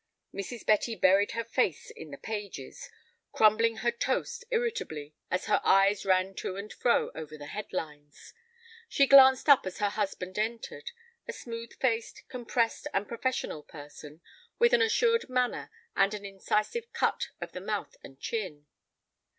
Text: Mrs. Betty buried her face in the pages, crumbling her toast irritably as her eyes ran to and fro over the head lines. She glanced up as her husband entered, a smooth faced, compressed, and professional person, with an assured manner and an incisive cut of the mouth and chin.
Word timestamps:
Mrs. 0.33 0.65
Betty 0.65 0.95
buried 0.95 1.33
her 1.33 1.43
face 1.43 1.91
in 1.91 2.09
the 2.09 2.17
pages, 2.17 2.89
crumbling 3.31 3.77
her 3.85 3.91
toast 3.91 4.43
irritably 4.49 5.13
as 5.29 5.45
her 5.45 5.61
eyes 5.63 6.05
ran 6.07 6.33
to 6.37 6.55
and 6.55 6.73
fro 6.73 7.11
over 7.13 7.37
the 7.37 7.45
head 7.45 7.71
lines. 7.71 8.33
She 8.89 9.05
glanced 9.05 9.47
up 9.47 9.63
as 9.67 9.77
her 9.77 9.89
husband 9.91 10.39
entered, 10.39 10.89
a 11.27 11.33
smooth 11.33 11.73
faced, 11.79 12.23
compressed, 12.29 12.87
and 12.95 13.07
professional 13.07 13.61
person, 13.61 14.21
with 14.57 14.73
an 14.73 14.81
assured 14.81 15.29
manner 15.29 15.69
and 15.95 16.15
an 16.15 16.25
incisive 16.25 16.91
cut 16.93 17.27
of 17.39 17.51
the 17.51 17.61
mouth 17.61 17.95
and 18.03 18.19
chin. 18.19 18.65